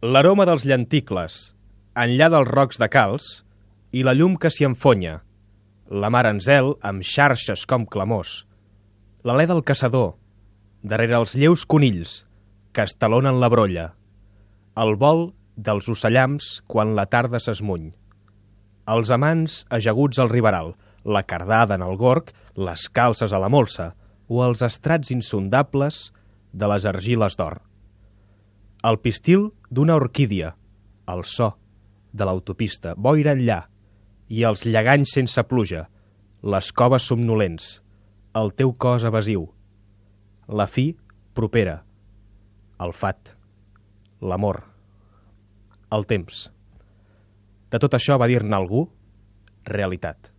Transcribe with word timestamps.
L'aroma 0.00 0.46
dels 0.48 0.64
llenticles, 0.64 1.34
enllà 1.92 2.30
dels 2.32 2.48
rocs 2.48 2.78
de 2.80 2.86
calç, 2.88 3.24
i 3.92 4.00
la 4.00 4.14
llum 4.16 4.38
que 4.40 4.48
s'hi 4.48 4.64
enfonya, 4.64 5.18
la 5.92 6.08
mar 6.08 6.22
en 6.24 6.40
zel 6.40 6.70
amb 6.80 7.04
xarxes 7.04 7.66
com 7.68 7.84
clamors, 7.84 8.46
l'alè 9.28 9.44
del 9.50 9.60
caçador, 9.60 10.14
darrere 10.80 11.18
els 11.18 11.36
lleus 11.36 11.66
conills 11.68 12.14
que 12.72 12.88
estalonen 12.88 13.42
la 13.44 13.52
brolla, 13.52 13.90
el 14.80 14.94
vol 14.96 15.34
dels 15.60 15.92
ocellams 15.92 16.48
quan 16.64 16.96
la 16.96 17.04
tarda 17.04 17.36
s'esmuny, 17.36 17.90
els 18.88 19.12
amants 19.12 19.66
ajaguts 19.68 20.16
al 20.16 20.32
riberal, 20.32 20.78
la 21.04 21.26
cardada 21.28 21.76
en 21.76 21.84
el 21.84 22.00
gorg, 22.00 22.32
les 22.56 22.88
calces 22.88 23.36
a 23.36 23.44
la 23.44 23.52
molsa 23.52 23.92
o 24.32 24.40
els 24.48 24.64
estrats 24.64 25.12
insondables 25.12 26.06
de 26.56 26.72
les 26.72 26.88
argiles 26.88 27.36
d'or. 27.36 27.60
El 28.80 28.96
pistil 29.04 29.50
d'una 29.70 29.96
orquídia, 29.96 30.54
el 31.10 31.22
so 31.24 31.52
de 32.12 32.26
l'autopista, 32.26 32.94
boira 32.96 33.34
enllà, 33.36 33.62
i 34.30 34.42
els 34.46 34.64
lleganys 34.66 35.14
sense 35.14 35.42
pluja, 35.46 35.86
les 36.42 36.70
coves 36.72 37.06
somnolents, 37.10 37.78
el 38.34 38.52
teu 38.58 38.72
cos 38.72 39.06
evasiu, 39.06 39.46
la 40.48 40.66
fi 40.66 40.90
propera, 41.34 41.80
el 42.82 42.94
fat, 42.96 43.34
l'amor, 44.22 44.62
el 45.94 46.06
temps. 46.10 46.48
De 47.70 47.78
tot 47.78 47.94
això 47.94 48.18
va 48.18 48.28
dir-ne 48.30 48.56
algú 48.56 48.86
realitat. 49.70 50.32